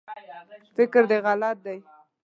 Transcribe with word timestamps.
فکر 0.75 1.03
دی 1.09 1.17
غلط 1.25 1.57
دی 1.65 1.77